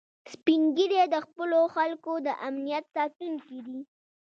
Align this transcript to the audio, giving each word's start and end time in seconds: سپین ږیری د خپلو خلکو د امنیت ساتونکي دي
سپین 0.33 0.61
ږیری 0.77 1.01
د 1.13 1.15
خپلو 1.25 1.59
خلکو 1.75 2.11
د 2.25 2.27
امنیت 2.47 2.85
ساتونکي 2.95 3.59
دي 3.67 3.81